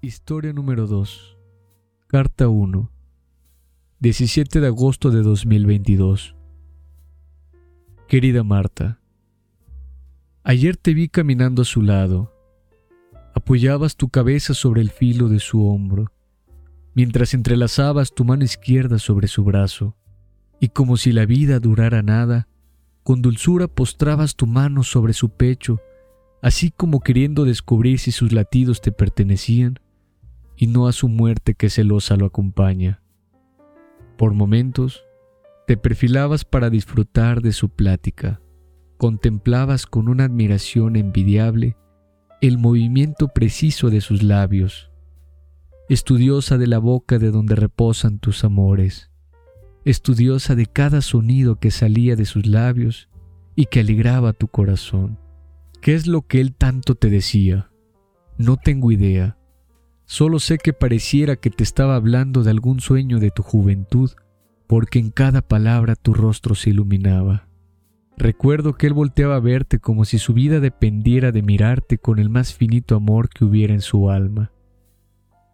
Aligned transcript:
Historia 0.00 0.52
número 0.52 0.86
2. 0.86 1.36
Carta 2.06 2.46
1. 2.46 2.88
17 3.98 4.60
de 4.60 4.66
agosto 4.68 5.10
de 5.10 5.22
2022. 5.22 6.36
Querida 8.06 8.44
Marta, 8.44 9.00
ayer 10.44 10.76
te 10.76 10.94
vi 10.94 11.08
caminando 11.08 11.62
a 11.62 11.64
su 11.64 11.82
lado. 11.82 12.32
Apoyabas 13.34 13.96
tu 13.96 14.08
cabeza 14.08 14.54
sobre 14.54 14.82
el 14.82 14.90
filo 14.90 15.28
de 15.28 15.40
su 15.40 15.66
hombro, 15.66 16.12
mientras 16.94 17.34
entrelazabas 17.34 18.14
tu 18.14 18.24
mano 18.24 18.44
izquierda 18.44 19.00
sobre 19.00 19.26
su 19.26 19.42
brazo, 19.42 19.96
y 20.60 20.68
como 20.68 20.96
si 20.96 21.10
la 21.10 21.26
vida 21.26 21.58
durara 21.58 22.04
nada, 22.04 22.46
con 23.02 23.20
dulzura 23.20 23.66
postrabas 23.66 24.36
tu 24.36 24.46
mano 24.46 24.84
sobre 24.84 25.12
su 25.12 25.30
pecho, 25.30 25.80
así 26.40 26.70
como 26.70 27.00
queriendo 27.00 27.44
descubrir 27.44 27.98
si 27.98 28.12
sus 28.12 28.30
latidos 28.30 28.80
te 28.80 28.92
pertenecían, 28.92 29.80
y 30.58 30.66
no 30.66 30.88
a 30.88 30.92
su 30.92 31.08
muerte 31.08 31.54
que 31.54 31.70
celosa 31.70 32.16
lo 32.16 32.26
acompaña. 32.26 33.00
Por 34.16 34.34
momentos, 34.34 35.04
te 35.68 35.76
perfilabas 35.76 36.44
para 36.44 36.68
disfrutar 36.68 37.42
de 37.42 37.52
su 37.52 37.68
plática, 37.68 38.40
contemplabas 38.96 39.86
con 39.86 40.08
una 40.08 40.24
admiración 40.24 40.96
envidiable 40.96 41.76
el 42.40 42.58
movimiento 42.58 43.28
preciso 43.28 43.88
de 43.88 44.00
sus 44.00 44.24
labios, 44.24 44.90
estudiosa 45.88 46.58
de 46.58 46.66
la 46.66 46.78
boca 46.78 47.18
de 47.18 47.30
donde 47.30 47.54
reposan 47.54 48.18
tus 48.18 48.42
amores, 48.42 49.12
estudiosa 49.84 50.56
de 50.56 50.66
cada 50.66 51.02
sonido 51.02 51.60
que 51.60 51.70
salía 51.70 52.16
de 52.16 52.24
sus 52.24 52.46
labios 52.46 53.08
y 53.54 53.66
que 53.66 53.80
alegraba 53.80 54.32
tu 54.32 54.48
corazón. 54.48 55.20
¿Qué 55.80 55.94
es 55.94 56.08
lo 56.08 56.22
que 56.22 56.40
él 56.40 56.54
tanto 56.54 56.96
te 56.96 57.10
decía? 57.10 57.70
No 58.36 58.56
tengo 58.56 58.90
idea. 58.90 59.37
Solo 60.10 60.38
sé 60.38 60.56
que 60.56 60.72
pareciera 60.72 61.36
que 61.36 61.50
te 61.50 61.62
estaba 61.62 61.94
hablando 61.94 62.42
de 62.42 62.50
algún 62.50 62.80
sueño 62.80 63.18
de 63.18 63.30
tu 63.30 63.42
juventud, 63.42 64.10
porque 64.66 64.98
en 64.98 65.10
cada 65.10 65.42
palabra 65.42 65.96
tu 65.96 66.14
rostro 66.14 66.54
se 66.54 66.70
iluminaba. 66.70 67.46
Recuerdo 68.16 68.72
que 68.72 68.86
él 68.86 68.94
volteaba 68.94 69.36
a 69.36 69.40
verte 69.40 69.80
como 69.80 70.06
si 70.06 70.18
su 70.18 70.32
vida 70.32 70.60
dependiera 70.60 71.30
de 71.30 71.42
mirarte 71.42 71.98
con 71.98 72.18
el 72.18 72.30
más 72.30 72.54
finito 72.54 72.96
amor 72.96 73.28
que 73.28 73.44
hubiera 73.44 73.74
en 73.74 73.82
su 73.82 74.08
alma. 74.08 74.50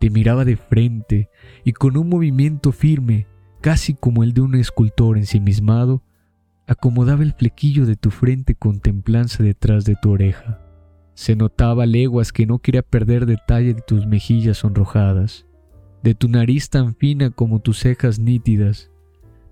Te 0.00 0.08
miraba 0.08 0.46
de 0.46 0.56
frente 0.56 1.28
y 1.62 1.74
con 1.74 1.98
un 1.98 2.08
movimiento 2.08 2.72
firme, 2.72 3.26
casi 3.60 3.92
como 3.92 4.22
el 4.22 4.32
de 4.32 4.40
un 4.40 4.54
escultor 4.54 5.18
ensimismado, 5.18 6.02
acomodaba 6.66 7.22
el 7.22 7.34
flequillo 7.34 7.84
de 7.84 7.96
tu 7.96 8.10
frente 8.10 8.54
con 8.54 8.80
templanza 8.80 9.42
detrás 9.42 9.84
de 9.84 9.94
tu 10.00 10.10
oreja. 10.10 10.67
Se 11.18 11.34
notaba 11.34 11.84
leguas 11.84 12.30
que 12.30 12.46
no 12.46 12.60
quería 12.60 12.82
perder 12.82 13.26
detalle 13.26 13.74
de 13.74 13.80
tus 13.80 14.06
mejillas 14.06 14.58
sonrojadas, 14.58 15.46
de 16.00 16.14
tu 16.14 16.28
nariz 16.28 16.70
tan 16.70 16.94
fina 16.94 17.30
como 17.30 17.58
tus 17.58 17.80
cejas 17.80 18.20
nítidas, 18.20 18.92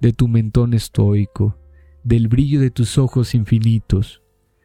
de 0.00 0.12
tu 0.12 0.26
mentón 0.26 0.74
estoico, 0.74 1.56
del 2.02 2.26
brillo 2.26 2.60
de 2.60 2.72
tus 2.72 2.98
ojos 2.98 3.36
infinitos, 3.36 4.24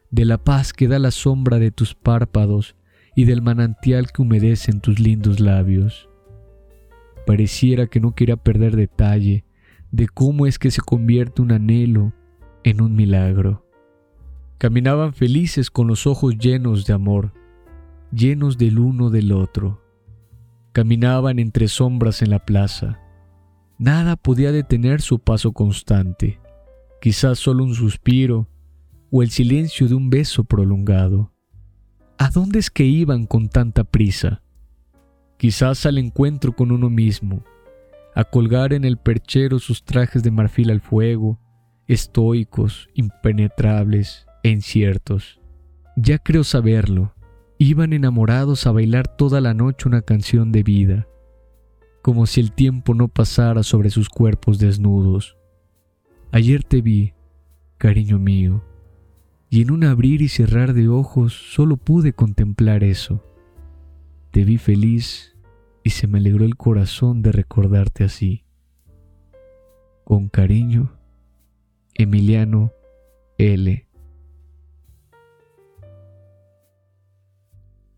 de 0.10 0.26
la 0.26 0.40
paz 0.40 0.74
que 0.74 0.88
da 0.88 0.98
la 0.98 1.12
sombra 1.12 1.60
de 1.60 1.70
tus 1.70 1.94
párpados 1.94 2.76
y 3.16 3.26
del 3.26 3.44
manantial 3.44 4.12
que 4.12 4.24
humedece 4.24 4.72
en 4.72 4.82
tus 4.82 5.00
lindos 5.00 5.40
labios. 5.40 6.10
Pareciera 7.28 7.86
que 7.86 8.00
no 8.00 8.16
quería 8.16 8.38
perder 8.38 8.76
detalle 8.76 9.46
de 9.92 10.08
cómo 10.08 10.48
es 10.48 10.58
que 10.58 10.72
se 10.72 10.82
convierte 10.82 11.44
un 11.44 11.52
anhelo 11.52 12.14
en 12.64 12.82
un 12.82 12.96
milagro. 12.96 13.67
Caminaban 14.58 15.14
felices 15.14 15.70
con 15.70 15.88
los 15.88 16.08
ojos 16.08 16.38
llenos 16.38 16.86
de 16.86 16.94
amor, 16.94 17.34
llenos 18.12 18.58
del 18.58 18.80
uno 18.80 19.10
del 19.10 19.32
otro. 19.32 19.82
Caminaban 20.72 21.40
entre 21.40 21.68
sombras 21.68 22.22
en 22.22 22.30
la 22.32 22.46
plaza. 22.46 23.00
Nada 23.78 24.16
podía 24.16 24.52
detener 24.52 25.02
su 25.02 25.20
paso 25.20 25.52
constante 25.52 26.40
quizás 27.00 27.40
solo 27.40 27.64
un 27.64 27.74
suspiro 27.74 28.50
o 29.12 29.24
el 29.24 29.30
silencio 29.30 29.88
de 29.88 29.96
un 29.96 30.10
beso 30.10 30.44
prolongado. 30.44 31.32
¿A 32.18 32.30
dónde 32.30 32.60
es 32.60 32.70
que 32.70 32.84
iban 32.84 33.26
con 33.26 33.48
tanta 33.48 33.84
prisa? 33.84 34.42
Quizás 35.38 35.86
al 35.86 36.00
encuentro 36.00 36.54
con 36.54 36.72
uno 36.72 36.90
mismo, 36.90 37.44
a 38.16 38.24
colgar 38.26 38.74
en 38.74 38.84
el 38.84 38.98
perchero 38.98 39.60
sus 39.60 39.86
trajes 39.86 40.24
de 40.24 40.32
marfil 40.32 40.72
al 40.72 40.82
fuego, 40.82 41.40
estoicos, 41.88 42.90
impenetrables 42.96 44.27
e 44.48 44.52
inciertos. 44.52 45.42
Ya 45.98 46.20
creo 46.20 46.44
saberlo, 46.44 47.14
iban 47.58 47.92
enamorados 47.92 48.66
a 48.66 48.72
bailar 48.72 49.08
toda 49.08 49.42
la 49.42 49.54
noche 49.54 49.88
una 49.88 50.02
canción 50.02 50.52
de 50.52 50.64
vida, 50.64 51.08
como 52.02 52.26
si 52.26 52.40
el 52.40 52.54
tiempo 52.54 52.94
no 52.94 53.10
pasara 53.10 53.64
sobre 53.64 53.90
sus 53.90 54.08
cuerpos 54.10 54.58
desnudos. 54.58 55.38
Ayer 56.32 56.64
te 56.64 56.82
vi, 56.82 57.14
cariño 57.78 58.20
mío, 58.20 58.64
y 59.50 59.62
en 59.62 59.72
un 59.72 59.84
abrir 59.84 60.22
y 60.22 60.30
cerrar 60.30 60.74
de 60.74 60.88
ojos 60.88 61.34
solo 61.34 61.78
pude 61.78 62.14
contemplar 62.14 62.84
eso. 62.84 63.24
Te 64.32 64.44
vi 64.46 64.58
feliz 64.58 65.36
y 65.84 65.92
se 65.92 66.08
me 66.08 66.20
alegró 66.20 66.46
el 66.46 66.56
corazón 66.56 67.22
de 67.22 67.32
recordarte 67.32 68.04
así. 68.04 68.46
Con 70.04 70.30
cariño, 70.30 70.94
Emiliano 71.96 72.72
L. 73.38 73.87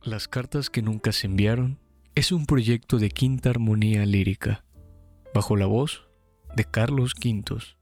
Las 0.01 0.29
cartas 0.29 0.69
que 0.69 0.81
nunca 0.81 1.11
se 1.11 1.27
enviaron 1.27 1.77
es 2.15 2.31
un 2.31 2.45
proyecto 2.45 2.99
de 2.99 3.09
quinta 3.09 3.49
armonía 3.49 4.05
lírica, 4.05 4.63
bajo 5.33 5.57
la 5.57 5.65
voz 5.65 6.07
de 6.55 6.63
Carlos 6.63 7.13
Quintos. 7.13 7.78